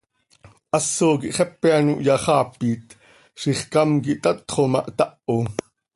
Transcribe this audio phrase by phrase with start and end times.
[0.71, 2.85] Haso quih xepe ano hyaxaapit,
[3.41, 5.37] zixcám quih tatxo ma, htaho.